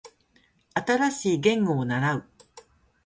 [0.73, 2.27] 新しい言語を習う